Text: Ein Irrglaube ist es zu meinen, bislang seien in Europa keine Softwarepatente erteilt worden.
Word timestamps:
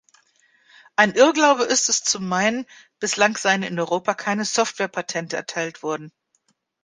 Ein 0.95 1.13
Irrglaube 1.13 1.61
ist 1.63 1.87
es 1.87 2.03
zu 2.03 2.19
meinen, 2.19 2.65
bislang 2.99 3.37
seien 3.37 3.61
in 3.61 3.79
Europa 3.79 4.15
keine 4.15 4.45
Softwarepatente 4.45 5.35
erteilt 5.37 5.83
worden. 5.83 6.11